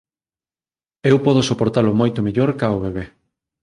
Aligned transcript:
Eu 1.11 1.17
podo 1.25 1.45
soportalo 1.49 1.91
moito 1.99 2.23
mellor 2.25 2.51
ca 2.59 2.67
o 2.77 2.81
bebé. 2.85 3.05